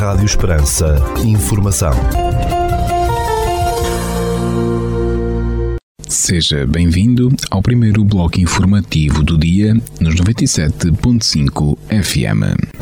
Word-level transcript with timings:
Rádio 0.00 0.24
Esperança. 0.24 0.96
Informação. 1.22 1.92
Seja 6.08 6.66
bem-vindo 6.66 7.28
ao 7.50 7.60
primeiro 7.60 8.02
bloco 8.02 8.40
informativo 8.40 9.22
do 9.22 9.36
dia 9.36 9.74
nos 10.00 10.14
97.5 10.14 11.76
FM. 12.02 12.80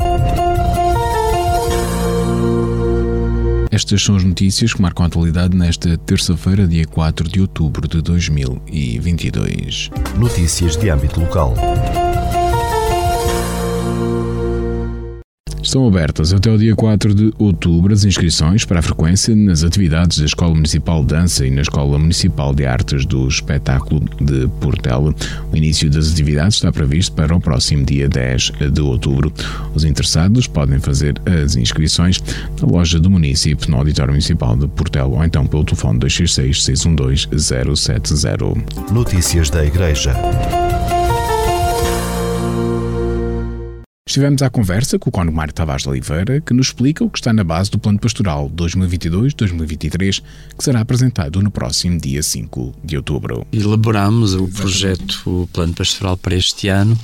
Estas 3.73 4.01
são 4.01 4.15
as 4.15 4.23
notícias 4.23 4.73
que 4.73 4.81
marcam 4.81 5.03
a 5.03 5.09
atualidade 5.09 5.57
nesta 5.57 5.99
terça-feira, 5.99 6.69
dia 6.69 6.87
4 6.87 7.29
de 7.29 7.41
outubro 7.41 7.89
de 7.89 8.01
2022. 8.01 9.91
Notícias 10.17 10.77
de 10.77 10.89
âmbito 10.89 11.19
local. 11.21 11.57
Estão 15.69 15.87
abertas 15.87 16.33
até 16.33 16.51
o 16.51 16.57
dia 16.57 16.75
4 16.75 17.15
de 17.15 17.31
outubro 17.39 17.93
as 17.93 18.03
inscrições 18.03 18.65
para 18.65 18.79
a 18.79 18.83
frequência 18.83 19.37
nas 19.37 19.63
atividades 19.63 20.19
da 20.19 20.25
Escola 20.25 20.55
Municipal 20.55 21.03
de 21.03 21.09
Dança 21.09 21.47
e 21.47 21.51
na 21.51 21.61
Escola 21.61 21.99
Municipal 21.99 22.55
de 22.55 22.65
Artes 22.65 23.05
do 23.05 23.29
Espetáculo 23.29 24.01
de 24.19 24.49
Portela. 24.63 25.15
O 25.53 25.55
início 25.55 25.91
das 25.91 26.11
atividades 26.11 26.55
está 26.55 26.73
previsto 26.73 27.13
para 27.13 27.37
o 27.37 27.39
próximo 27.39 27.85
dia 27.85 28.09
10 28.09 28.53
de 28.73 28.81
outubro. 28.81 29.31
Os 29.75 29.85
interessados 29.85 30.47
podem 30.47 30.81
fazer 30.81 31.21
as 31.27 31.55
inscrições 31.55 32.19
na 32.63 32.67
loja 32.67 32.99
do 32.99 33.11
município 33.11 33.71
no 33.71 33.77
Auditório 33.77 34.13
Municipal 34.13 34.57
de 34.57 34.67
Portela 34.69 35.09
ou 35.09 35.23
então 35.23 35.47
pelo 35.47 35.65
telefone 35.65 35.99
266 35.99 36.65
612 36.65 37.29
070. 37.77 38.91
Notícias 38.91 39.51
da 39.51 39.67
Igreja. 39.67 40.15
Estivemos 44.09 44.41
à 44.41 44.49
conversa 44.49 44.99
com 44.99 45.11
o 45.11 45.13
Cónigo 45.13 45.37
Mário 45.37 45.53
Tavares 45.53 45.83
de 45.83 45.91
Oliveira, 45.91 46.41
que 46.41 46.55
nos 46.55 46.69
explica 46.69 47.05
o 47.05 47.11
que 47.11 47.19
está 47.19 47.31
na 47.31 47.45
base 47.45 47.71
do 47.71 47.79
Plano 47.79 47.99
Pastoral 47.99 48.51
2022-2023, 48.57 50.23
que 50.57 50.65
será 50.65 50.81
apresentado 50.81 51.43
no 51.43 51.51
próximo 51.51 52.01
dia 52.01 52.23
5 52.23 52.75
de 52.83 52.97
outubro. 52.97 53.47
Elaboramos 53.53 54.33
o 54.33 54.49
projeto 54.49 55.21
o 55.27 55.47
Plano 55.49 55.75
Pastoral 55.75 56.17
para 56.17 56.35
este 56.35 56.69
ano 56.69 56.99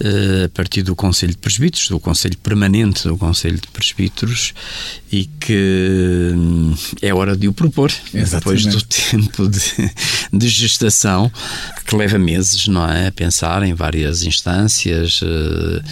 eh, 0.00 0.44
a 0.44 0.48
partir 0.50 0.82
do 0.82 0.94
Conselho 0.94 1.32
de 1.32 1.38
Presbíteros, 1.38 1.88
do 1.88 1.98
Conselho 1.98 2.38
Permanente 2.38 3.08
do 3.08 3.16
Conselho 3.16 3.56
de 3.56 3.66
Presbíteros, 3.66 4.54
e 5.10 5.24
que 5.24 6.32
hum, 6.36 6.72
é 7.02 7.12
hora 7.12 7.36
de 7.36 7.48
o 7.48 7.52
propor, 7.52 7.90
Exatamente. 8.14 8.62
depois 8.62 8.66
do 8.66 8.82
tempo 8.86 9.48
de, 9.48 9.90
de 10.32 10.48
gestação, 10.48 11.32
que 11.84 11.96
leva 11.96 12.16
meses, 12.16 12.68
não 12.68 12.88
é? 12.88 13.08
A 13.08 13.12
pensar 13.12 13.64
em 13.64 13.74
várias 13.74 14.22
instâncias, 14.22 15.18
eh, 15.20 15.82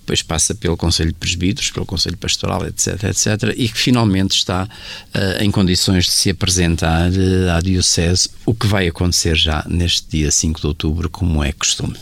depois 0.00 0.22
passa 0.22 0.54
pelo 0.54 0.76
Conselho 0.76 1.10
de 1.10 1.18
Presbíteros, 1.18 1.70
pelo 1.70 1.84
Conselho 1.84 2.16
Pastoral, 2.16 2.66
etc, 2.66 3.04
etc, 3.04 3.54
e 3.56 3.68
que 3.68 3.78
finalmente 3.78 4.32
está 4.32 4.64
uh, 4.64 5.42
em 5.42 5.50
condições 5.50 6.04
de 6.06 6.12
se 6.12 6.30
apresentar 6.30 7.10
uh, 7.10 7.50
à 7.56 7.60
Diocese, 7.60 8.30
o 8.46 8.54
que 8.54 8.66
vai 8.66 8.88
acontecer 8.88 9.36
já 9.36 9.64
neste 9.68 10.08
dia 10.10 10.30
5 10.30 10.60
de 10.60 10.66
outubro, 10.66 11.10
como 11.10 11.44
é 11.44 11.52
costume. 11.52 11.94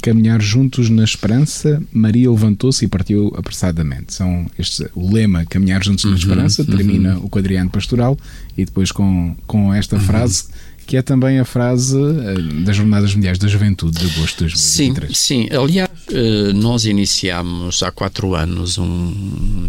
Caminhar 0.00 0.40
juntos 0.40 0.88
na 0.88 1.02
esperança, 1.02 1.82
Maria 1.92 2.30
levantou-se 2.30 2.84
e 2.84 2.88
partiu 2.88 3.32
apressadamente. 3.36 4.14
São 4.14 4.46
este, 4.56 4.86
o 4.94 5.12
lema 5.12 5.44
Caminhar 5.44 5.82
juntos 5.82 6.04
na 6.04 6.10
Uhum, 6.12 6.16
esperança, 6.16 6.64
termina 6.64 7.18
uhum. 7.18 7.24
o 7.24 7.28
quadriano 7.28 7.68
pastoral 7.68 8.16
e 8.56 8.64
depois 8.64 8.92
com, 8.92 9.36
com 9.46 9.74
esta 9.74 9.96
Uhum. 9.96 10.02
frase 10.02 10.44
que 10.88 10.96
é 10.96 11.02
também 11.02 11.38
a 11.38 11.44
frase 11.44 11.96
eh, 12.00 12.62
das 12.64 12.74
Jornadas 12.74 13.14
Mundiais 13.14 13.38
da 13.38 13.46
Juventude 13.46 13.98
de 14.00 14.06
agosto 14.10 14.46
de 14.46 14.58
Sim, 14.58 14.94
2023. 14.94 15.18
sim. 15.18 15.48
Aliás, 15.54 15.90
eh, 16.10 16.52
nós 16.54 16.86
iniciámos 16.86 17.82
há 17.82 17.90
quatro 17.92 18.34
anos 18.34 18.78
um, 18.78 19.68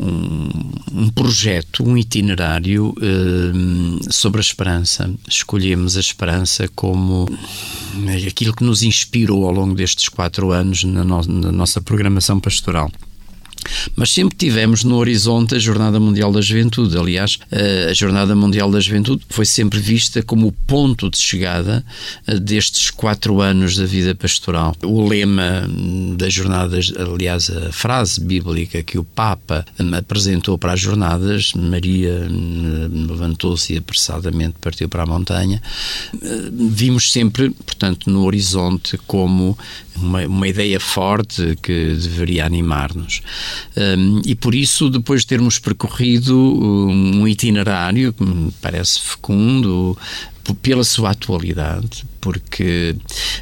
um, 0.00 0.48
um 0.92 1.08
projeto, 1.10 1.84
um 1.86 1.96
itinerário 1.96 2.92
eh, 3.00 4.10
sobre 4.10 4.40
a 4.40 4.42
esperança. 4.42 5.08
Escolhemos 5.28 5.96
a 5.96 6.00
esperança 6.00 6.68
como 6.74 7.28
aquilo 8.26 8.52
que 8.54 8.64
nos 8.64 8.82
inspirou 8.82 9.46
ao 9.46 9.52
longo 9.52 9.74
destes 9.74 10.08
quatro 10.08 10.50
anos 10.50 10.82
na, 10.82 11.04
no- 11.04 11.22
na 11.22 11.52
nossa 11.52 11.80
programação 11.80 12.40
pastoral. 12.40 12.90
Mas 13.96 14.10
sempre 14.10 14.36
tivemos 14.36 14.84
no 14.84 14.96
horizonte 14.96 15.54
a 15.54 15.58
Jornada 15.58 16.00
Mundial 16.00 16.32
da 16.32 16.40
Juventude. 16.40 16.96
Aliás, 16.96 17.38
a 17.88 17.94
Jornada 17.94 18.34
Mundial 18.34 18.70
da 18.70 18.80
Juventude 18.80 19.22
foi 19.28 19.44
sempre 19.44 19.78
vista 19.78 20.22
como 20.22 20.48
o 20.48 20.52
ponto 20.52 21.10
de 21.10 21.18
chegada 21.18 21.84
eh, 22.26 22.38
destes 22.38 22.90
quatro 22.90 23.40
anos 23.40 23.76
da 23.76 23.86
vida 23.86 24.14
pastoral. 24.14 24.74
O 24.82 25.06
lema 25.06 25.66
hum, 25.68 26.14
das 26.16 26.32
jornadas, 26.32 26.92
aliás, 26.96 27.50
a 27.50 27.72
frase 27.72 28.20
bíblica 28.20 28.82
que 28.82 28.98
o 28.98 29.04
Papa 29.04 29.64
hum, 29.78 29.94
apresentou 29.94 30.58
para 30.58 30.72
as 30.72 30.80
jornadas, 30.80 31.52
Maria 31.54 32.26
hum, 32.30 33.06
levantou-se 33.08 33.72
e 33.74 33.78
apressadamente 33.78 34.54
partiu 34.60 34.88
para 34.88 35.02
a 35.02 35.06
montanha, 35.06 35.60
vimos 36.52 37.12
sempre, 37.12 37.50
portanto, 37.50 38.10
no 38.10 38.24
horizonte 38.24 38.98
como 39.06 39.56
uma, 40.00 40.26
uma 40.26 40.48
ideia 40.48 40.80
forte 40.80 41.56
que 41.62 41.94
deveria 41.94 42.46
animar-nos. 42.46 43.22
Um, 43.76 44.22
e 44.24 44.34
por 44.34 44.54
isso, 44.54 44.90
depois 44.90 45.22
de 45.22 45.28
termos 45.28 45.58
percorrido 45.58 46.36
um 46.36 47.26
itinerário 47.26 48.12
que 48.12 48.24
me 48.24 48.52
parece 48.60 49.00
fecundo 49.00 49.96
pela 50.62 50.84
sua 50.84 51.10
atualidade, 51.10 52.04
porque 52.20 52.94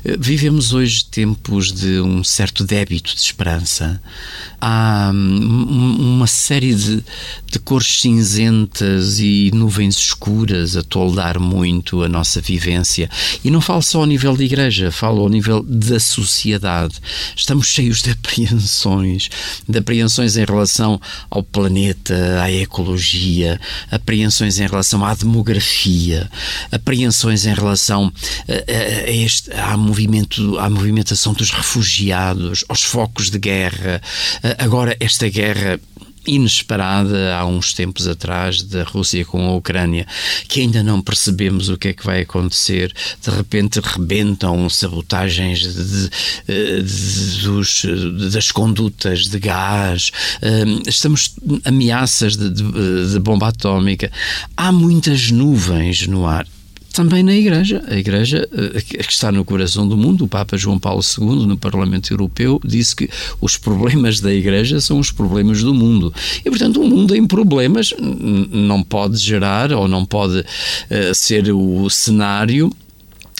eh, 0.04 0.16
vivemos 0.18 0.72
hoje 0.72 1.04
tempos 1.04 1.72
de 1.72 2.00
um 2.00 2.22
certo 2.22 2.64
débito 2.64 3.14
de 3.14 3.20
esperança. 3.20 4.00
Há 4.60 5.10
hum, 5.12 5.96
uma 5.98 6.26
série 6.26 6.74
de, 6.74 7.04
de 7.50 7.58
cores 7.58 8.00
cinzentas 8.00 9.18
e 9.18 9.50
nuvens 9.52 9.96
escuras 9.96 10.76
a 10.76 10.82
toldar 10.82 11.40
muito 11.40 12.02
a 12.02 12.08
nossa 12.08 12.40
vivência. 12.40 13.10
E 13.44 13.50
não 13.50 13.60
falo 13.60 13.82
só 13.82 14.00
ao 14.00 14.06
nível 14.06 14.36
da 14.36 14.44
igreja, 14.44 14.92
falo 14.92 15.22
ao 15.22 15.28
nível 15.28 15.62
da 15.62 15.98
sociedade. 15.98 16.94
Estamos 17.36 17.66
cheios 17.66 18.02
de 18.02 18.10
apreensões, 18.10 19.28
de 19.68 19.78
apreensões 19.78 20.36
em 20.36 20.44
relação 20.44 21.00
ao 21.30 21.42
planeta, 21.42 22.42
à 22.42 22.50
ecologia, 22.50 23.60
apreensões 23.90 24.58
em 24.58 24.66
relação 24.66 25.04
à 25.04 25.14
demografia, 25.14 26.30
apreensões 26.70 27.46
em 27.46 27.54
relação 27.54 28.12
eh, 28.46 28.64
a, 28.68 29.06
a 29.08 29.10
este, 29.10 29.50
à, 29.52 29.76
movimento, 29.76 30.58
à 30.58 30.68
movimentação 30.70 31.32
dos 31.32 31.50
refugiados, 31.50 32.64
aos 32.68 32.82
focos 32.82 33.30
de 33.30 33.38
guerra. 33.38 34.00
Eh, 34.42 34.56
Agora, 34.58 34.96
esta 35.00 35.28
guerra 35.28 35.78
inesperada 36.26 37.34
há 37.36 37.46
uns 37.46 37.72
tempos 37.72 38.06
atrás 38.06 38.62
da 38.62 38.82
Rússia 38.82 39.24
com 39.24 39.46
a 39.48 39.54
Ucrânia, 39.56 40.06
que 40.46 40.60
ainda 40.60 40.82
não 40.82 41.00
percebemos 41.00 41.70
o 41.70 41.78
que 41.78 41.88
é 41.88 41.92
que 41.94 42.04
vai 42.04 42.20
acontecer. 42.20 42.92
De 43.24 43.30
repente 43.30 43.80
rebentam 43.80 44.68
sabotagens 44.68 45.60
de, 45.60 45.84
de, 45.84 46.82
de- 46.82 47.40
dos, 47.42 47.82
das 48.30 48.50
condutas 48.52 49.26
de 49.28 49.38
gás, 49.38 50.10
estamos 50.86 51.34
ameaças 51.64 52.36
de 52.36 53.18
bomba 53.20 53.48
atómica. 53.48 54.12
Há 54.54 54.70
muitas 54.70 55.30
nuvens 55.30 56.06
no 56.06 56.26
ar. 56.26 56.46
Também 56.98 57.22
na 57.22 57.32
Igreja. 57.32 57.80
A 57.86 57.96
Igreja, 57.96 58.48
eh, 58.52 58.80
que 58.80 59.00
está 59.08 59.30
no 59.30 59.44
coração 59.44 59.86
do 59.86 59.96
mundo, 59.96 60.24
o 60.24 60.28
Papa 60.28 60.56
João 60.56 60.80
Paulo 60.80 61.00
II, 61.00 61.46
no 61.46 61.56
Parlamento 61.56 62.12
Europeu, 62.12 62.60
disse 62.64 62.96
que 62.96 63.08
os 63.40 63.56
problemas 63.56 64.18
da 64.18 64.34
Igreja 64.34 64.80
são 64.80 64.98
os 64.98 65.12
problemas 65.12 65.62
do 65.62 65.72
mundo. 65.72 66.12
E, 66.44 66.50
portanto, 66.50 66.80
um 66.80 66.88
mundo 66.88 67.14
em 67.14 67.24
problemas 67.24 67.94
não 68.50 68.82
pode 68.82 69.16
gerar 69.16 69.70
ou 69.70 69.86
não 69.86 70.04
pode 70.04 70.44
eh, 70.90 71.12
ser 71.14 71.52
o 71.52 71.88
cenário 71.88 72.68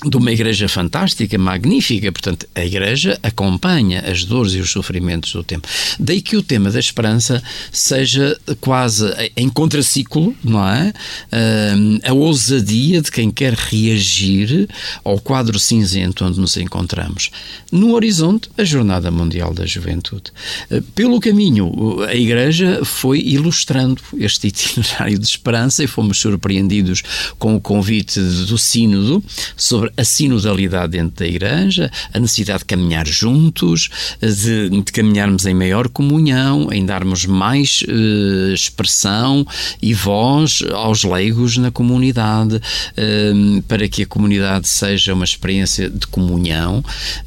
de 0.04 0.16
uma 0.16 0.30
igreja 0.30 0.68
fantástica, 0.68 1.36
magnífica. 1.36 2.12
Portanto, 2.12 2.46
a 2.54 2.64
igreja 2.64 3.18
acompanha 3.22 4.00
as 4.00 4.24
dores 4.24 4.52
e 4.52 4.58
os 4.58 4.70
sofrimentos 4.70 5.32
do 5.32 5.42
tempo. 5.42 5.66
Daí 5.98 6.20
que 6.20 6.36
o 6.36 6.42
tema 6.42 6.70
da 6.70 6.78
esperança 6.78 7.42
seja 7.72 8.38
quase 8.60 9.04
em 9.36 9.48
contraciclo, 9.48 10.34
não 10.44 10.66
é? 10.66 10.92
Ahm, 11.32 11.98
a 12.04 12.12
ousadia 12.12 13.02
de 13.02 13.10
quem 13.10 13.30
quer 13.30 13.54
reagir 13.54 14.68
ao 15.02 15.18
quadro 15.18 15.58
cinzento 15.58 16.24
onde 16.24 16.38
nos 16.38 16.56
encontramos. 16.56 17.30
No 17.72 17.94
horizonte, 17.94 18.48
a 18.56 18.64
Jornada 18.64 19.10
Mundial 19.10 19.52
da 19.52 19.66
Juventude. 19.66 20.30
Eh, 20.70 20.82
Pelo 20.94 21.20
caminho, 21.20 22.02
a 22.04 22.14
Igreja 22.14 22.84
foi 22.84 23.20
ilustrando 23.20 24.00
este 24.16 24.46
itinerário 24.48 25.18
de 25.18 25.26
esperança 25.26 25.82
e 25.82 25.86
fomos 25.86 26.18
surpreendidos 26.18 27.02
com 27.38 27.56
o 27.56 27.60
convite 27.60 28.20
do 28.20 28.56
Sínodo 28.56 29.22
sobre 29.56 29.87
sobre 29.88 29.92
a 29.96 30.04
sinodalidade 30.04 30.92
dentro 30.92 31.18
da 31.18 31.26
Igreja, 31.26 31.90
a 32.12 32.18
necessidade 32.18 32.60
de 32.60 32.64
caminhar 32.66 33.06
juntos, 33.06 33.88
de, 34.20 34.68
de 34.68 34.92
caminharmos 34.92 35.46
em 35.46 35.54
maior 35.54 35.88
comunhão, 35.88 36.68
em 36.72 36.84
darmos 36.84 37.24
mais 37.26 37.82
uh, 37.82 38.52
expressão 38.52 39.46
e 39.80 39.94
voz 39.94 40.62
aos 40.72 41.04
leigos 41.04 41.56
na 41.56 41.70
comunidade, 41.70 42.56
uh, 42.56 43.62
para 43.62 43.88
que 43.88 44.02
a 44.02 44.06
comunidade 44.06 44.68
seja 44.68 45.14
uma 45.14 45.24
experiência 45.24 45.88
de 45.88 46.06
comunhão. 46.06 46.78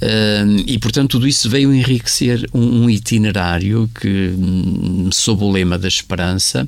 Uh, 0.01 0.63
e, 0.65 0.77
portanto, 0.77 1.11
tudo 1.11 1.27
isso 1.27 1.49
veio 1.49 1.73
enriquecer 1.73 2.49
um, 2.53 2.83
um 2.83 2.89
itinerário 2.89 3.89
que, 3.99 4.33
hum, 4.37 5.09
sob 5.11 5.43
o 5.43 5.51
lema 5.51 5.77
da 5.77 5.87
esperança, 5.87 6.67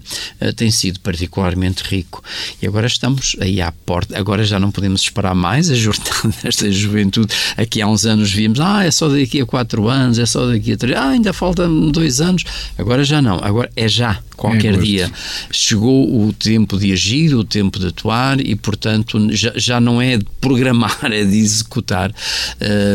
tem 0.56 0.70
sido 0.72 1.00
particularmente 1.00 1.84
rico. 1.84 2.24
E 2.62 2.68
agora 2.68 2.88
estamos 2.88 3.36
aí 3.40 3.62
à 3.62 3.72
porta, 3.72 4.18
agora 4.18 4.44
já 4.44 4.60
não 4.60 4.72
podemos 4.72 5.02
esperar 5.02 5.36
mais 5.36 5.70
a 5.70 5.76
jornada 5.84 6.36
desta 6.44 6.72
juventude. 6.72 7.34
Aqui 7.58 7.82
há 7.82 7.88
uns 7.88 8.06
anos 8.06 8.32
víamos, 8.32 8.60
ah, 8.60 8.84
é 8.84 8.92
só 8.92 9.08
daqui 9.10 9.42
a 9.42 9.46
quatro 9.46 9.88
anos, 9.88 10.18
é 10.18 10.26
só 10.26 10.48
daqui 10.48 10.74
a 10.74 10.78
três, 10.78 10.98
ah, 10.98 11.10
ainda 11.10 11.34
faltam 11.34 11.90
dois 11.92 12.22
anos. 12.22 12.44
Agora 12.78 13.04
já 13.04 13.22
não, 13.22 13.40
agora 13.44 13.70
é 13.76 13.88
já, 13.88 14.20
qualquer 14.44 14.74
é 14.74 14.78
dia. 14.78 15.12
Chegou 15.52 16.28
o 16.28 16.34
tempo 16.34 16.78
de 16.78 16.92
agir, 16.92 17.34
o 17.34 17.46
tempo 17.46 17.80
de 17.80 17.88
atuar 17.88 18.42
e, 18.42 18.56
portanto, 18.56 19.30
já, 19.32 19.54
já 19.56 19.80
não 19.80 20.02
é 20.02 20.18
de 20.18 20.26
programar, 20.42 21.00
é 21.12 21.24
de 21.24 21.38
executar. 21.38 22.14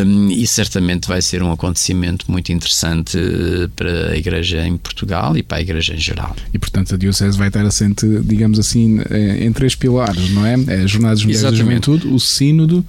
Um, 0.05 0.31
e 0.31 0.47
certamente 0.47 1.09
vai 1.09 1.23
ser 1.23 1.43
um 1.43 1.51
acontecimento 1.51 2.31
muito 2.31 2.53
interessante 2.53 3.19
eh, 3.19 3.69
para 3.75 4.13
a 4.13 4.17
Igreja 4.17 4.67
em 4.67 4.77
Portugal 4.77 5.37
e 5.37 5.43
para 5.43 5.59
a 5.59 5.61
Igreja 5.61 5.95
em 5.95 5.99
geral. 5.99 6.37
E, 6.53 6.59
portanto, 6.59 6.95
a 6.95 6.99
Diocese 6.99 7.39
vai 7.39 7.49
estar 7.49 7.65
assente, 7.65 8.07
digamos 8.25 8.59
assim, 8.59 9.01
eh, 9.09 9.45
em 9.45 9.53
três 9.53 9.75
pilares, 9.75 10.31
não 10.31 10.45
é? 10.45 10.55
é 10.67 10.83
as 10.83 10.91
Jornadas 10.91 11.25
da 11.25 11.53
Juventude, 11.53 12.07
o 12.09 12.21
Sínodo 12.21 12.85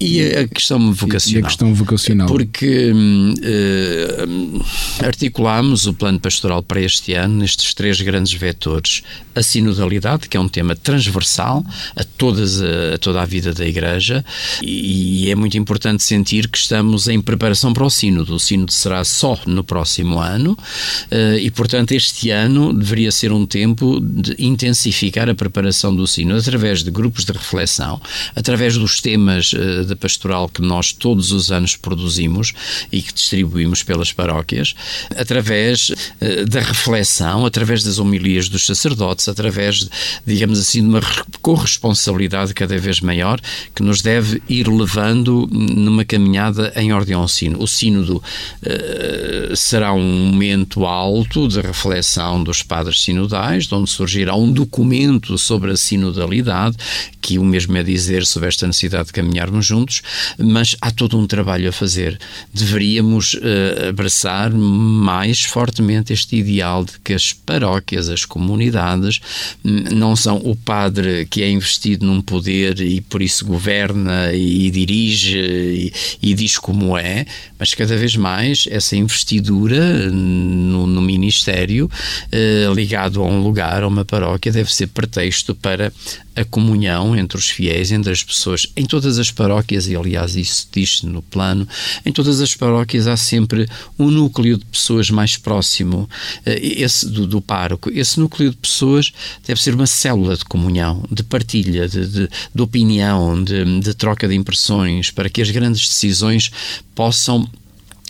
e 0.00 0.22
a 0.22 0.46
questão 0.46 0.92
vocacional. 0.92 1.40
E 1.40 1.44
a 1.44 1.46
questão 1.46 1.74
vocacional. 1.74 2.28
Porque 2.28 2.92
uh, 2.92 4.64
articulamos 5.04 5.86
o 5.86 5.94
plano 5.94 6.20
pastoral 6.20 6.62
para 6.62 6.80
este 6.80 7.14
ano 7.14 7.38
nestes 7.38 7.74
três 7.74 8.00
grandes 8.00 8.32
vetores. 8.32 9.02
A 9.34 9.42
sinodalidade, 9.42 10.28
que 10.28 10.36
é 10.36 10.40
um 10.40 10.48
tema 10.48 10.74
transversal 10.76 11.64
a, 11.96 12.04
todas, 12.04 12.60
a 12.60 12.98
toda 12.98 13.22
a 13.22 13.24
vida 13.24 13.52
da 13.52 13.66
Igreja, 13.66 14.24
e, 14.62 15.24
e 15.24 15.30
é 15.30 15.34
muito 15.34 15.56
importante 15.56 16.02
sentir 16.02 16.48
que 16.48 16.58
estamos 16.58 17.08
em 17.08 17.20
preparação 17.20 17.72
para 17.72 17.84
o 17.84 17.90
sínodo. 17.90 18.34
O 18.34 18.40
sínodo 18.40 18.72
será 18.72 19.04
só 19.04 19.38
no 19.46 19.64
próximo 19.64 20.18
ano, 20.20 20.52
uh, 20.52 21.38
e 21.38 21.50
portanto 21.50 21.92
este 21.92 22.30
ano 22.30 22.72
deveria 22.72 23.10
ser 23.10 23.32
um 23.32 23.46
tempo 23.46 24.00
de 24.00 24.34
intensificar 24.38 25.28
a 25.28 25.34
preparação 25.34 25.94
do 25.94 26.06
sínodo 26.06 26.40
através 26.40 26.82
de 26.82 26.90
grupos 26.90 27.24
de 27.24 27.32
reflexão, 27.32 28.00
através 28.34 28.76
dos 28.76 29.00
temas 29.00 29.52
uh, 29.52 29.87
da 29.88 29.96
pastoral 29.96 30.48
que 30.48 30.62
nós 30.62 30.92
todos 30.92 31.32
os 31.32 31.50
anos 31.50 31.76
produzimos 31.76 32.52
e 32.92 33.02
que 33.02 33.12
distribuímos 33.12 33.82
pelas 33.82 34.12
paróquias, 34.12 34.74
através 35.16 35.90
uh, 35.90 36.46
da 36.48 36.60
reflexão, 36.60 37.46
através 37.46 37.82
das 37.82 37.98
homilias 37.98 38.48
dos 38.48 38.66
sacerdotes, 38.66 39.28
através, 39.28 39.88
digamos 40.26 40.58
assim, 40.58 40.82
de 40.82 40.88
uma 40.88 41.00
corresponsabilidade 41.40 42.54
cada 42.54 42.78
vez 42.78 43.00
maior 43.00 43.40
que 43.74 43.82
nos 43.82 44.02
deve 44.02 44.42
ir 44.48 44.68
levando 44.68 45.48
numa 45.50 46.04
caminhada 46.04 46.72
em 46.76 46.92
ordem 46.92 47.14
ao 47.14 47.26
sino. 47.26 47.62
O 47.62 47.66
sínodo 47.66 48.22
uh, 48.62 49.56
será 49.56 49.92
um 49.92 50.26
momento 50.26 50.84
alto 50.84 51.48
de 51.48 51.60
reflexão 51.60 52.42
dos 52.42 52.62
padres 52.62 53.02
sinodais, 53.02 53.70
onde 53.72 53.90
surgirá 53.90 54.34
um 54.34 54.52
documento 54.52 55.38
sobre 55.38 55.72
a 55.72 55.76
sinodalidade, 55.76 56.76
que 57.20 57.38
o 57.38 57.44
mesmo 57.44 57.76
é 57.76 57.82
dizer 57.82 58.24
sobre 58.26 58.48
esta 58.48 58.66
necessidade 58.66 59.06
de 59.06 59.12
caminharmos 59.12 59.66
juntos 59.66 59.77
juntos, 59.78 60.02
mas 60.38 60.76
há 60.80 60.90
todo 60.90 61.18
um 61.18 61.26
trabalho 61.26 61.68
a 61.68 61.72
fazer. 61.72 62.18
Deveríamos 62.52 63.34
uh, 63.34 63.88
abraçar 63.88 64.50
mais 64.52 65.44
fortemente 65.44 66.12
este 66.12 66.36
ideal 66.36 66.84
de 66.84 66.98
que 67.00 67.12
as 67.12 67.32
paróquias, 67.32 68.08
as 68.08 68.24
comunidades, 68.24 69.20
hum, 69.64 69.84
não 69.92 70.16
são 70.16 70.36
o 70.38 70.56
padre 70.56 71.26
que 71.26 71.42
é 71.42 71.50
investido 71.50 72.06
num 72.06 72.20
poder 72.20 72.80
e 72.80 73.00
por 73.00 73.22
isso 73.22 73.44
governa 73.44 74.32
e, 74.32 74.70
dirige 74.70 75.38
e, 75.38 75.92
e 76.22 76.34
diz 76.34 76.58
como 76.58 76.96
é, 76.96 77.26
mas 77.58 77.74
cada 77.74 77.96
vez 77.96 78.16
mais 78.16 78.66
essa 78.70 78.96
investidura 78.96 80.10
no, 80.10 80.86
no 80.86 81.00
ministério, 81.00 81.90
eh, 82.30 82.66
ligado 82.74 83.22
a 83.22 83.26
um 83.26 83.42
lugar, 83.42 83.82
a 83.82 83.88
uma 83.88 84.04
paróquia, 84.04 84.52
deve 84.52 84.72
ser 84.72 84.88
pretexto 84.88 85.54
para 85.54 85.92
a 86.38 86.44
comunhão 86.44 87.16
entre 87.16 87.36
os 87.36 87.48
fiéis, 87.48 87.90
entre 87.90 88.12
as 88.12 88.22
pessoas, 88.22 88.66
em 88.76 88.86
todas 88.86 89.18
as 89.18 89.30
paróquias, 89.30 89.88
e 89.88 89.96
aliás 89.96 90.36
isso 90.36 90.68
diz-se 90.72 91.06
no 91.06 91.20
plano, 91.20 91.66
em 92.06 92.12
todas 92.12 92.40
as 92.40 92.54
paróquias 92.54 93.06
há 93.06 93.16
sempre 93.16 93.68
um 93.98 94.10
núcleo 94.10 94.56
de 94.56 94.64
pessoas 94.64 95.10
mais 95.10 95.36
próximo, 95.36 96.08
eh, 96.46 96.58
esse 96.62 97.08
do, 97.08 97.26
do 97.26 97.40
pároco. 97.40 97.90
Esse 97.90 98.20
núcleo 98.20 98.50
de 98.50 98.56
pessoas 98.56 99.12
deve 99.46 99.60
ser 99.60 99.74
uma 99.74 99.86
célula 99.86 100.36
de 100.36 100.44
comunhão, 100.44 101.04
de 101.10 101.22
partilha, 101.22 101.88
de, 101.88 102.06
de, 102.06 102.28
de 102.54 102.62
opinião, 102.62 103.42
de, 103.42 103.80
de 103.80 103.94
troca 103.94 104.28
de 104.28 104.34
impressões, 104.34 105.10
para 105.10 105.28
que 105.28 105.42
as 105.42 105.50
grandes 105.50 105.88
decisões 105.88 106.50
possam 106.94 107.48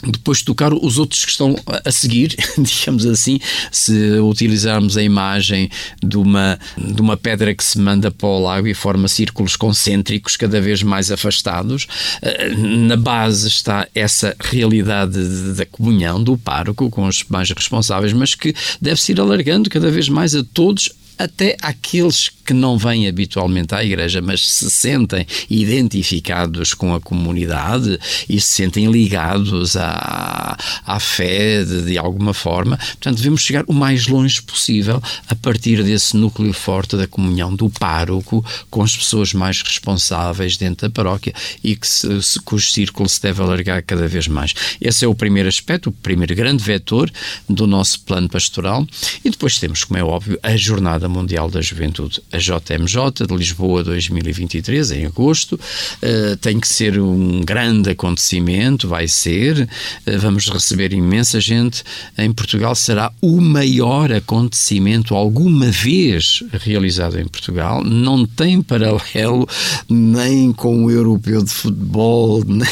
depois 0.07 0.43
tocar 0.43 0.73
os 0.73 0.99
outros 0.99 1.25
que 1.25 1.31
estão 1.31 1.57
a 1.67 1.91
seguir, 1.91 2.37
digamos 2.59 3.05
assim, 3.07 3.41
se 3.73 4.19
utilizarmos 4.21 4.97
a 4.97 5.03
imagem 5.03 5.71
de 6.03 6.17
uma, 6.17 6.59
de 6.77 7.01
uma 7.01 7.17
pedra 7.17 7.55
que 7.55 7.65
se 7.65 7.79
manda 7.79 8.11
para 8.11 8.29
o 8.29 8.41
lago 8.41 8.67
e 8.69 8.75
forma 8.75 9.09
círculos 9.09 9.57
concêntricos 9.57 10.37
cada 10.37 10.61
vez 10.61 10.83
mais 10.83 11.11
afastados, 11.11 11.87
eh, 12.23 12.55
na 12.55 12.97
base 12.97 13.49
está 13.49 13.89
essa 13.95 14.37
realidade 14.41 15.19
da 15.55 15.67
comunhão 15.67 16.23
do 16.23 16.39
pároco 16.39 16.89
com 16.91 17.07
os 17.07 17.25
mais 17.29 17.51
responsáveis, 17.51 18.13
mas 18.13 18.35
que 18.35 18.55
deve-se 18.81 19.13
ir 19.13 19.21
alargando 19.21 19.69
cada 19.69 19.91
vez 19.91 20.09
mais 20.09 20.35
a 20.35 20.45
todos 20.45 20.91
até 21.19 21.57
aqueles 21.61 22.31
que 22.49 22.55
não 22.55 22.79
vêm 22.79 23.07
habitualmente 23.07 23.75
à 23.75 23.85
igreja, 23.85 24.23
mas 24.23 24.49
se 24.49 24.71
sentem 24.71 25.27
identificados 25.51 26.73
com 26.73 26.95
a 26.95 27.01
comunidade 27.01 27.99
e 28.29 28.41
se 28.41 28.55
sentem 28.55 28.91
ligados 28.91 29.77
à, 29.77 30.57
à 30.87 31.01
fé 31.01 31.63
de, 31.65 31.83
de 31.83 31.99
alguma 31.99 32.33
forma. 32.33 32.79
Portanto, 32.79 33.17
devemos 33.17 33.43
chegar 33.43 33.65
o 33.67 33.73
mais 33.75 34.07
longe 34.07 34.41
possível 34.41 35.03
a 35.29 35.35
partir 35.35 35.83
desse 35.83 36.17
núcleo 36.17 36.53
forte 36.53 36.97
da 36.97 37.07
comunhão 37.07 37.55
do 37.55 37.69
pároco 37.69 38.45
com 38.71 38.83
as 38.83 38.97
pessoas 38.97 39.35
mais 39.35 39.61
responsáveis 39.61 40.57
dentro 40.57 40.89
da 40.89 40.95
paróquia 40.95 41.35
e 41.63 41.77
que 41.77 41.87
se, 41.87 42.23
se, 42.23 42.41
cujo 42.41 42.71
círculo 42.71 43.09
se 43.09 43.21
deve 43.21 43.43
alargar 43.43 43.83
cada 43.83 44.07
vez 44.09 44.29
mais. 44.29 44.55
Esse 44.81 45.05
é 45.05 45.09
o 45.09 45.15
primeiro 45.15 45.49
aspecto, 45.49 45.91
o 45.91 45.93
primeiro 45.93 46.35
grande 46.35 46.63
vetor 46.63 47.11
do 47.49 47.67
nosso 47.67 48.01
plano 48.01 48.29
pastoral. 48.29 48.87
E 49.25 49.31
depois 49.31 49.59
temos, 49.59 49.85
como 49.85 49.99
é 49.99 50.05
óbvio, 50.05 50.39
a 50.43 50.57
Jornada 50.57 51.08
Mundial 51.09 51.51
da 51.51 51.61
Juventude, 51.61 52.23
a 52.33 52.39
JMJ 52.39 53.27
de 53.27 53.35
Lisboa 53.35 53.83
2023, 53.85 54.91
em 54.93 55.07
agosto. 55.07 55.55
Uh, 55.55 56.37
tem 56.37 56.61
que 56.61 56.69
ser 56.69 57.01
um 57.01 57.41
grande 57.43 57.91
acontecimento, 57.91 58.89
vai 58.89 59.09
ser. 59.09 59.69
Uh, 60.07 60.19
vamos 60.19 60.49
receber 60.49 60.93
imensa 60.93 61.41
gente. 61.41 61.83
Em 62.17 62.33
Portugal 62.33 62.75
será 62.75 63.13
o 63.21 63.41
maior 63.41 64.13
acontecimento 64.13 65.15
alguma 65.15 65.71
vez 65.71 66.43
realizado 66.53 67.19
em 67.19 67.27
Portugal. 67.27 67.83
Não 67.85 68.27
tem 68.27 68.63
paralelo 68.63 69.49
nem 69.89 70.53
com 70.53 70.85
o 70.85 70.91
Europeu 70.91 71.43
de 71.43 71.51
Futebol, 71.51 72.45
nem 72.45 72.69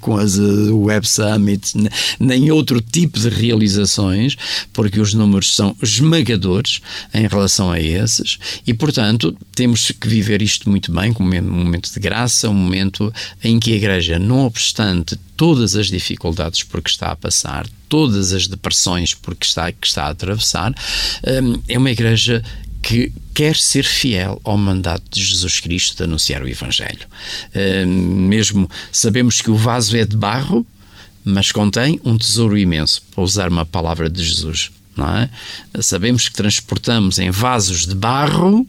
com 0.00 0.16
as 0.16 0.36
uh, 0.38 0.76
Web 0.76 1.08
Summits, 1.08 1.74
nem 2.18 2.50
outro 2.50 2.80
tipo 2.80 3.18
de 3.18 3.28
realizações, 3.28 4.36
porque 4.72 5.00
os 5.00 5.14
números 5.14 5.54
são 5.54 5.76
esmagadores 5.82 6.80
em 7.14 7.26
relação 7.26 7.70
a 7.70 7.77
esses 7.80 8.38
e, 8.66 8.74
portanto, 8.74 9.36
temos 9.54 9.90
que 9.90 10.08
viver 10.08 10.42
isto 10.42 10.68
muito 10.70 10.92
bem, 10.92 11.12
como 11.12 11.34
um 11.34 11.42
momento 11.42 11.92
de 11.92 12.00
graça, 12.00 12.48
um 12.48 12.54
momento 12.54 13.12
em 13.42 13.58
que 13.58 13.72
a 13.72 13.76
Igreja, 13.76 14.18
não 14.18 14.46
obstante 14.46 15.16
todas 15.36 15.76
as 15.76 15.86
dificuldades 15.88 16.62
por 16.62 16.82
que 16.82 16.90
está 16.90 17.10
a 17.10 17.16
passar, 17.16 17.66
todas 17.88 18.32
as 18.32 18.46
depressões 18.46 19.14
por 19.14 19.34
que 19.34 19.46
está, 19.46 19.70
que 19.72 19.86
está 19.86 20.04
a 20.04 20.10
atravessar, 20.10 20.72
hum, 21.42 21.60
é 21.68 21.78
uma 21.78 21.90
Igreja 21.90 22.42
que 22.82 23.12
quer 23.34 23.56
ser 23.56 23.84
fiel 23.84 24.40
ao 24.44 24.56
mandato 24.56 25.04
de 25.10 25.22
Jesus 25.22 25.60
Cristo 25.60 25.96
de 25.96 26.04
anunciar 26.04 26.42
o 26.42 26.48
Evangelho. 26.48 27.06
Hum, 27.54 28.26
mesmo 28.28 28.70
sabemos 28.92 29.40
que 29.40 29.50
o 29.50 29.56
vaso 29.56 29.96
é 29.96 30.04
de 30.04 30.16
barro, 30.16 30.66
mas 31.24 31.52
contém 31.52 32.00
um 32.04 32.16
tesouro 32.16 32.56
imenso, 32.56 33.02
para 33.14 33.22
usar 33.22 33.48
uma 33.48 33.66
palavra 33.66 34.08
de 34.08 34.24
Jesus 34.24 34.70
é? 35.06 35.28
Sabemos 35.82 36.28
que 36.28 36.34
transportamos 36.34 37.18
em 37.18 37.30
vasos 37.30 37.86
de 37.86 37.94
barro 37.94 38.66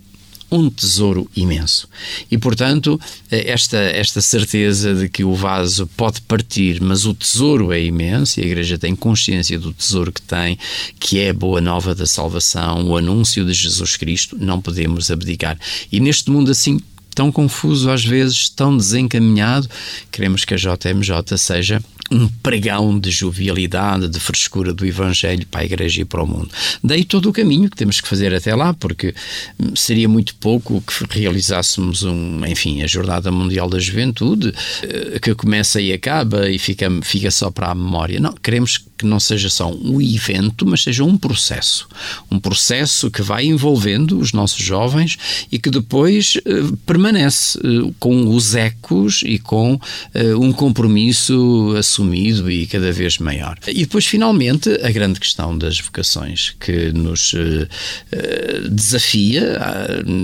um 0.52 0.70
tesouro 0.70 1.30
imenso. 1.36 1.88
E, 2.30 2.38
portanto, 2.38 3.00
esta, 3.30 3.78
esta 3.78 4.20
certeza 4.20 4.96
de 4.96 5.08
que 5.08 5.24
o 5.24 5.36
vaso 5.36 5.88
pode 5.96 6.22
partir, 6.22 6.82
mas 6.82 7.06
o 7.06 7.14
tesouro 7.14 7.72
é 7.72 7.82
imenso, 7.82 8.40
e 8.40 8.44
a 8.44 8.48
Igreja 8.48 8.78
tem 8.78 8.96
consciência 8.96 9.60
do 9.60 9.72
tesouro 9.72 10.12
que 10.12 10.22
tem, 10.22 10.58
que 11.00 11.20
é 11.20 11.30
a 11.30 11.34
boa 11.34 11.62
nova 11.62 11.94
da 11.94 12.08
salvação, 12.08 12.88
o 12.88 12.98
anúncio 12.98 13.46
de 13.46 13.54
Jesus 13.54 13.96
Cristo, 13.96 14.38
não 14.40 14.60
podemos 14.60 15.12
abdicar. 15.12 15.58
E 15.92 16.00
neste 16.00 16.32
mundo 16.32 16.52
assim 16.52 16.80
tão 17.14 17.34
confuso 17.34 17.92
às 17.92 18.06
vezes, 18.06 18.48
tão 18.48 18.78
desencaminhado. 18.78 19.68
Queremos 20.10 20.46
que 20.46 20.54
a 20.54 20.58
JMJ 20.58 21.38
seja 21.38 21.84
um 22.12 22.28
pregão 22.28 23.00
de 23.00 23.12
jovialidade, 23.12 24.08
de 24.08 24.20
frescura 24.20 24.74
do 24.74 24.86
Evangelho 24.86 25.46
para 25.48 25.62
a 25.62 25.66
Igreja 25.66 26.02
e 26.02 26.06
para 26.06 26.24
o 26.24 26.28
mundo. 26.28 26.50
Daí 26.84 27.04
todo 27.04 27.30
o 27.30 27.34
caminho 27.34 27.70
que 27.70 27.78
temos 27.78 28.02
que 28.02 28.08
fazer 28.08 28.34
até 28.34 28.56
lá, 28.56 28.74
porque 28.74 29.14
seria 29.76 30.10
muito 30.10 30.36
pouco 30.36 30.82
que 30.82 31.20
realizássemos 31.20 32.04
um, 32.04 32.46
enfim, 32.46 32.82
a 32.82 32.88
Jornada 32.88 33.32
Mundial 33.32 33.70
da 33.70 33.80
Juventude, 33.80 34.54
eh, 34.84 35.20
que 35.20 35.36
começa 35.36 35.80
e 35.80 35.94
acaba 35.94 36.50
e 36.50 36.58
fica, 36.58 36.90
fica 37.04 37.30
só 37.30 37.52
para 37.52 37.72
a 37.72 37.76
memória. 37.76 38.20
Não, 38.20 38.34
queremos 38.34 38.89
que 39.00 39.06
não 39.06 39.20
seja 39.20 39.50
só 39.50 39.72
um 39.72 40.02
evento, 40.02 40.66
mas 40.66 40.84
seja 40.84 41.06
um 41.06 41.18
processo. 41.18 41.88
Um 42.30 42.38
processo 42.38 43.10
que 43.10 43.22
vai 43.22 43.46
envolvendo 43.46 44.20
os 44.20 44.34
nossos 44.34 44.62
jovens 44.62 45.18
e 45.50 45.58
que 45.58 45.70
depois 45.70 46.36
uh, 46.36 46.76
permanece 46.86 47.58
uh, 47.60 47.96
com 47.98 48.36
os 48.36 48.56
ecos 48.56 49.22
e 49.26 49.40
com 49.40 49.76
uh, 49.76 49.80
um 50.38 50.52
compromisso 50.52 51.74
assumido 51.78 52.52
e 52.52 52.68
cada 52.68 52.92
vez 52.92 53.20
maior. 53.20 53.58
E 53.68 53.86
depois, 53.86 54.06
finalmente, 54.06 54.70
a 54.84 54.92
grande 54.92 55.18
questão 55.18 55.58
das 55.58 55.80
vocações 55.80 56.54
que 56.60 56.92
nos 56.92 57.34
desafia. 58.70 59.58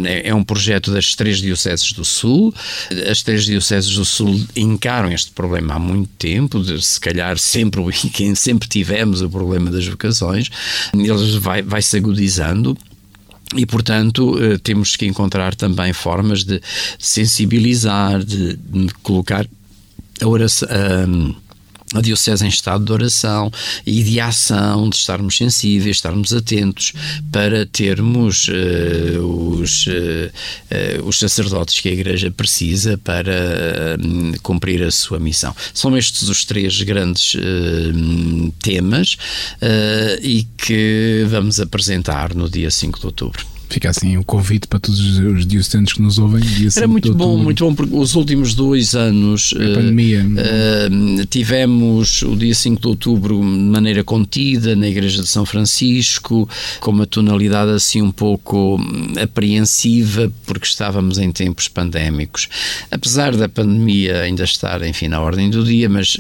É, 0.06 0.30
é 0.30 0.36
um 0.36 0.44
projeto 0.44 0.92
das 0.92 1.16
três 1.16 1.40
dioceses 1.40 1.94
do 1.94 2.04
Sul. 2.04 2.54
As 3.10 3.22
três 3.22 3.46
dioceses 3.46 3.96
do 3.96 4.04
Sul 4.04 4.46
encaram 4.56 5.12
este 5.12 5.32
problema 5.32 5.76
há 5.76 5.80
muito 5.80 6.10
tempo, 6.18 6.60
de, 6.60 6.84
se 6.84 7.00
calhar 7.00 7.38
sempre, 7.38 7.82
sempre 8.36 8.65
sempre 8.66 8.68
tivemos 8.68 9.22
o 9.22 9.30
problema 9.30 9.70
das 9.70 9.86
vocações, 9.88 10.50
ele 10.94 11.40
vai, 11.40 11.62
vai 11.62 11.82
se 11.82 11.96
agudizando. 11.98 12.78
E, 13.56 13.66
portanto, 13.66 14.38
eh, 14.42 14.58
temos 14.58 14.96
que 14.96 15.06
encontrar 15.06 15.54
também 15.54 15.94
formas 15.94 16.44
de 16.44 16.60
sensibilizar, 16.98 18.24
de, 18.24 18.56
de 18.56 18.94
colocar 19.04 19.48
a 20.20 20.28
oração. 20.28 20.68
A, 20.70 21.45
a 21.98 22.02
Diocese 22.02 22.46
em 22.46 22.50
estado 22.50 22.84
de 22.84 22.92
oração 22.92 23.52
e 23.86 24.04
de 24.04 24.20
ação, 24.20 24.90
de 24.90 24.96
estarmos 24.96 25.38
sensíveis, 25.38 25.98
estarmos 25.98 26.34
atentos 26.34 26.94
para 27.32 27.66
termos 27.66 28.48
uh, 28.48 29.22
os, 29.22 29.88
uh, 29.88 29.92
uh, 29.92 31.08
os 31.08 31.20
sacerdotes 31.20 31.80
que 31.80 31.90
a 31.90 31.94
Igreja 31.94 32.32
precisa 32.32 32.98
para 32.98 33.98
cumprir 34.42 34.84
a 34.84 34.92
sua 34.92 35.20
missão. 35.20 35.56
São 35.74 35.98
estes 35.98 36.30
os 36.30 36.44
três 36.46 36.82
grandes 36.82 37.36
temas 38.62 39.18
e 40.22 40.46
que 40.58 41.26
vamos 41.30 41.60
apresentar 41.60 42.34
no 42.34 42.50
dia 42.50 42.70
5 42.70 43.00
de 43.00 43.06
outubro. 43.06 43.55
Fica 43.70 43.90
assim 43.90 44.18
o 44.18 44.24
convite 44.24 44.68
para 44.68 44.80
todos 44.80 45.00
os 45.00 45.46
diocesanos 45.46 45.94
que 45.94 46.02
nos 46.02 46.18
ouvem. 46.18 46.44
Era 46.76 46.88
muito 46.88 47.14
bom, 47.14 47.38
muito 47.38 47.66
bom, 47.66 47.74
porque 47.74 47.96
os 47.96 48.16
últimos 48.16 48.54
dois 48.54 48.94
anos 48.94 49.54
a 49.56 49.76
pandemia. 49.76 50.26
Uh, 50.26 51.26
tivemos 51.26 52.22
o 52.22 52.36
dia 52.36 52.54
5 52.54 52.82
de 52.82 52.88
outubro 52.88 53.40
de 53.40 53.46
maneira 53.46 54.04
contida 54.04 54.76
na 54.76 54.88
Igreja 54.88 55.22
de 55.22 55.28
São 55.28 55.46
Francisco, 55.46 56.48
com 56.80 56.92
uma 56.92 57.06
tonalidade 57.06 57.72
assim 57.72 58.02
um 58.02 58.12
pouco 58.12 58.80
apreensiva, 59.22 60.32
porque 60.46 60.68
estávamos 60.68 61.18
em 61.18 61.32
tempos 61.32 61.68
pandémicos. 61.68 62.48
Apesar 62.92 63.36
da 63.36 63.50
pandemia 63.50 64.22
ainda 64.22 64.44
estar, 64.44 64.82
enfim, 64.84 65.08
na 65.08 65.22
ordem 65.22 65.50
do 65.50 65.64
dia, 65.64 65.90
mas 65.90 66.18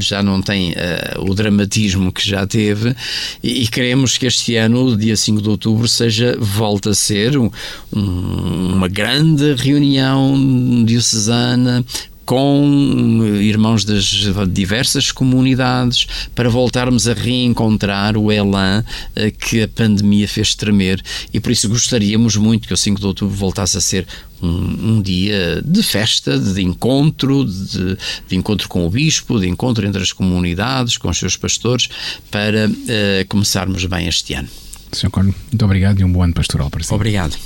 já 0.00 0.22
não 0.22 0.42
tem 0.42 0.72
uh, 0.72 1.30
o 1.30 1.34
dramatismo 1.34 2.12
que 2.12 2.26
já 2.26 2.46
teve, 2.46 2.94
e, 3.42 3.62
e 3.62 3.68
queremos 3.68 4.18
que 4.18 4.26
este 4.26 4.56
ano, 4.56 4.86
o 4.86 4.96
dia 4.96 5.16
5 5.16 5.40
de 5.40 5.48
outubro, 5.48 5.86
seja 5.86 6.36
volta 6.38 6.87
a 6.88 6.94
ser 6.94 7.36
um, 7.38 7.50
uma 7.92 8.88
grande 8.88 9.54
reunião 9.54 10.84
diocesana 10.84 11.84
com 12.28 13.22
irmãos 13.40 13.86
das 13.86 14.04
diversas 14.52 15.10
comunidades 15.10 16.06
para 16.34 16.50
voltarmos 16.50 17.08
a 17.08 17.14
reencontrar 17.14 18.18
o 18.18 18.30
elan 18.30 18.84
eh, 19.16 19.30
que 19.30 19.62
a 19.62 19.68
pandemia 19.68 20.28
fez 20.28 20.54
tremer 20.54 21.02
e 21.32 21.40
por 21.40 21.50
isso 21.50 21.66
gostaríamos 21.70 22.36
muito 22.36 22.68
que 22.68 22.74
o 22.74 22.76
5 22.76 23.00
de 23.00 23.06
outubro 23.06 23.34
voltasse 23.34 23.78
a 23.78 23.80
ser 23.80 24.06
um, 24.42 24.48
um 24.48 25.00
dia 25.00 25.62
de 25.64 25.82
festa, 25.82 26.38
de 26.38 26.60
encontro, 26.60 27.46
de, 27.46 27.96
de, 28.28 28.36
encontro 28.36 28.68
com 28.68 28.86
o 28.86 28.90
bispo, 28.90 29.40
de 29.40 29.48
encontro 29.48 29.86
entre 29.86 30.02
as 30.02 30.12
comunidades, 30.12 30.98
com 30.98 31.08
os 31.08 31.16
seus 31.16 31.34
pastores, 31.34 31.88
para 32.30 32.68
uh, 32.68 33.26
começarmos 33.28 33.86
bem 33.86 34.06
este 34.06 34.34
ano. 34.34 34.48
Sr. 34.92 35.10
Corno, 35.10 35.34
muito 35.50 35.64
obrigado 35.64 36.00
e 36.00 36.04
um 36.04 36.12
bom 36.12 36.22
ano 36.22 36.34
pastoral 36.34 36.70
para 36.70 36.82
si. 36.82 36.92
Obrigado. 36.92 37.36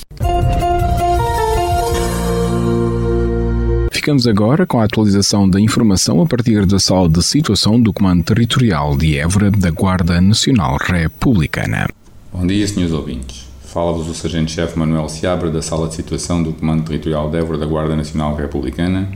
Ficamos 3.91 4.27
agora 4.27 4.67
com 4.67 4.81
a 4.81 4.85
atualização 4.85 5.49
da 5.49 5.61
informação 5.61 6.21
a 6.21 6.27
partir 6.27 6.67
da 6.67 6.79
sala 6.81 7.09
de 7.09 7.23
situação 7.23 7.81
do 7.81 7.93
Comando 7.93 8.25
Territorial 8.25 8.97
de 8.97 9.17
Évora 9.17 9.49
da 9.49 9.71
Guarda 9.71 10.21
Nacional 10.21 10.77
Republicana. 10.77 11.89
Bom 12.33 12.45
dia, 12.45 12.67
senhores 12.67 12.93
ouvintes. 12.93 13.47
Fala-vos 13.63 14.09
o 14.09 14.15
Sargento-Chefe 14.15 14.77
Manuel 14.77 15.09
Seabra 15.09 15.51
da 15.51 15.63
Sala 15.63 15.87
de 15.87 15.95
Situação 15.95 16.43
do 16.43 16.53
Comando 16.53 16.85
Territorial 16.85 17.31
de 17.31 17.39
Évora 17.39 17.59
da 17.59 17.65
Guarda 17.65 17.95
Nacional 17.95 18.35
Republicana 18.35 19.09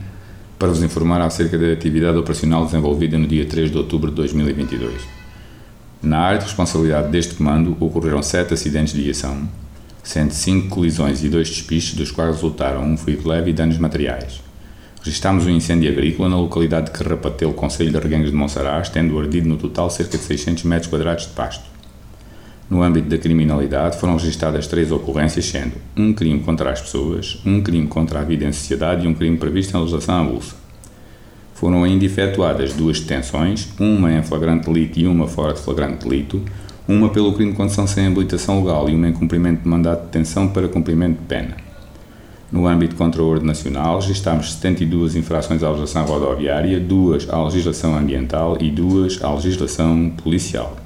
para 0.57 0.69
vos 0.69 0.81
informar 0.81 1.21
acerca 1.21 1.57
da 1.57 1.71
atividade 1.73 2.17
operacional 2.17 2.65
desenvolvida 2.65 3.17
no 3.17 3.27
dia 3.27 3.45
3 3.45 3.69
de 3.69 3.77
outubro 3.77 4.09
de 4.09 4.15
2022. 4.15 5.16
Na 6.01 6.19
área 6.19 6.37
de 6.39 6.45
responsabilidade 6.45 7.09
deste 7.09 7.33
comando 7.33 7.75
ocorreram 7.79 8.21
sete 8.21 8.53
acidentes 8.53 8.93
de 8.93 9.01
viação, 9.01 9.49
sendo 10.03 10.31
cinco 10.31 10.69
colisões 10.69 11.23
e 11.23 11.29
dois 11.29 11.49
despistes, 11.49 11.95
dos 11.95 12.11
quais 12.11 12.35
resultaram 12.35 12.83
um 12.83 12.95
ferido 12.95 13.27
leve 13.27 13.49
e 13.49 13.53
danos 13.53 13.77
materiais. 13.77 14.41
Registámos 15.01 15.45
um 15.45 15.49
incêndio 15.49 15.89
agrícola 15.89 16.29
na 16.29 16.37
localidade 16.37 16.87
de 16.87 16.91
Carrapatelo, 16.91 17.53
Conselho 17.53 17.91
de 17.91 17.97
Reguengos 17.97 18.29
de 18.29 18.35
Monsaraz, 18.35 18.89
tendo 18.89 19.17
ardido 19.17 19.47
no 19.47 19.57
total 19.57 19.89
cerca 19.89 20.17
de 20.17 20.23
600 20.23 20.65
metros 20.65 20.89
quadrados 20.89 21.25
de 21.25 21.31
pasto. 21.31 21.63
No 22.69 22.83
âmbito 22.83 23.07
da 23.07 23.17
criminalidade, 23.17 23.97
foram 23.97 24.17
registadas 24.17 24.67
três 24.67 24.91
ocorrências, 24.91 25.45
sendo 25.45 25.75
um 25.95 26.13
crime 26.13 26.41
contra 26.41 26.71
as 26.71 26.81
pessoas, 26.81 27.39
um 27.45 27.61
crime 27.61 27.87
contra 27.87 28.19
a 28.19 28.23
vida 28.23 28.43
em 28.43 28.51
sociedade 28.51 29.05
e 29.05 29.07
um 29.07 29.13
crime 29.13 29.37
previsto 29.37 29.75
em 29.75 29.79
legislação 29.79 30.15
avulsa. 30.15 30.56
Foram 31.57 31.83
ainda 31.83 32.05
efetuadas 32.05 32.73
duas 32.73 32.99
detenções, 32.99 33.69
uma 33.79 34.13
em 34.13 34.21
flagrante 34.21 34.69
delito 34.69 34.99
e 34.99 35.07
uma 35.07 35.27
fora 35.27 35.55
de 35.55 35.59
flagrante 35.59 36.07
delito, 36.07 36.39
uma 36.87 37.09
pelo 37.09 37.33
crime 37.33 37.49
de 37.49 37.57
condução 37.57 37.87
sem 37.87 38.05
habilitação 38.05 38.59
legal 38.59 38.87
e 38.87 38.93
uma 38.93 39.09
em 39.09 39.11
cumprimento 39.11 39.63
de 39.63 39.67
mandato 39.67 40.01
de 40.01 40.05
detenção 40.05 40.49
para 40.49 40.67
cumprimento 40.67 41.17
de 41.17 41.25
pena. 41.25 41.57
No 42.51 42.67
âmbito 42.67 42.95
contra 42.95 43.23
o 43.23 43.27
ordem 43.27 43.47
nacional, 43.47 43.99
registámos 43.99 44.53
72 44.53 45.15
infrações 45.15 45.63
à 45.63 45.69
legislação 45.69 46.05
rodoviária, 46.05 46.79
duas 46.79 47.27
à 47.27 47.43
legislação 47.43 47.97
ambiental 47.97 48.55
e 48.61 48.69
duas 48.69 49.19
à 49.23 49.33
legislação 49.33 50.11
policial. 50.11 50.77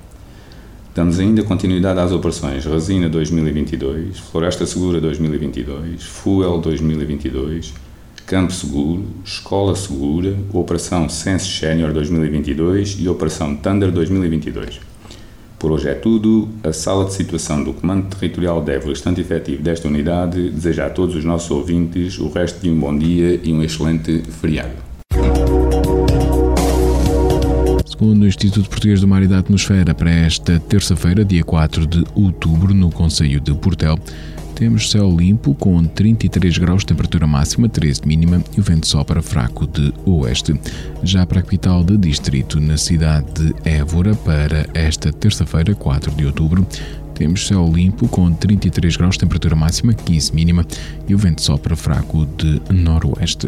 Damos 0.95 1.19
ainda 1.19 1.43
continuidade 1.43 1.99
às 1.99 2.13
operações 2.13 2.63
Resina 2.63 3.09
2022, 3.09 4.19
Floresta 4.19 4.65
Segura 4.65 5.01
2022, 5.01 6.01
Fuel 6.01 6.59
2022, 6.59 7.73
Campo 8.31 8.53
Seguro, 8.53 9.03
Escola 9.25 9.75
Segura, 9.75 10.33
Operação 10.53 11.09
Sense 11.09 11.47
Senior 11.47 11.91
2022 11.91 12.95
e 12.97 13.09
Operação 13.09 13.57
Thunder 13.57 13.91
2022. 13.91 14.79
Por 15.59 15.69
hoje 15.69 15.89
é 15.89 15.93
tudo. 15.93 16.47
A 16.63 16.71
sala 16.71 17.03
de 17.03 17.13
situação 17.13 17.61
do 17.61 17.73
Comando 17.73 18.15
Territorial 18.15 18.61
deve 18.63 18.85
o 18.85 18.89
restante 18.91 19.19
efetivo 19.19 19.61
desta 19.61 19.89
unidade 19.89 20.49
deseja 20.49 20.85
a 20.85 20.89
todos 20.89 21.13
os 21.13 21.25
nossos 21.25 21.51
ouvintes 21.51 22.19
o 22.19 22.29
resto 22.29 22.61
de 22.61 22.69
um 22.69 22.79
bom 22.79 22.97
dia 22.97 23.37
e 23.43 23.51
um 23.51 23.61
excelente 23.61 24.23
feriado. 24.39 24.75
Segundo 27.85 28.23
o 28.23 28.27
Instituto 28.27 28.69
Português 28.69 29.01
do 29.01 29.09
Mar 29.09 29.23
e 29.23 29.27
da 29.27 29.39
Atmosfera, 29.39 29.93
para 29.93 30.09
esta 30.09 30.57
terça-feira, 30.57 31.25
dia 31.25 31.43
4 31.43 31.85
de 31.85 32.05
outubro, 32.15 32.73
no 32.73 32.89
Conselho 32.89 33.41
de 33.41 33.53
Portel, 33.53 33.99
temos 34.61 34.91
céu 34.91 35.09
limpo 35.09 35.55
com 35.55 35.83
33 35.83 36.59
graus 36.59 36.85
temperatura 36.85 37.25
máxima, 37.25 37.67
13 37.67 38.01
de 38.01 38.07
mínima 38.07 38.43
e 38.55 38.59
o 38.59 38.63
vento 38.63 38.85
sopra 38.85 39.19
fraco 39.19 39.65
de 39.65 39.91
oeste. 40.05 40.53
Já 41.01 41.25
para 41.25 41.39
a 41.39 41.41
capital 41.41 41.83
de 41.83 41.97
distrito, 41.97 42.59
na 42.59 42.77
cidade 42.77 43.25
de 43.33 43.55
Évora, 43.67 44.13
para 44.13 44.69
esta 44.75 45.11
terça-feira, 45.11 45.73
4 45.73 46.11
de 46.11 46.27
outubro, 46.27 46.63
temos 47.15 47.47
céu 47.47 47.67
limpo 47.73 48.07
com 48.07 48.31
33 48.31 48.97
graus 48.97 49.17
temperatura 49.17 49.55
máxima, 49.55 49.95
15 49.95 50.35
mínima 50.35 50.63
e 51.07 51.15
o 51.15 51.17
vento 51.17 51.41
sopra 51.41 51.75
fraco 51.75 52.27
de 52.37 52.61
noroeste. 52.71 53.47